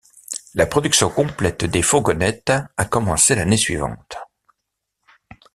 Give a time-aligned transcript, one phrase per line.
[0.55, 4.17] La production complète des fourgonnettes a commencé l'année suivante.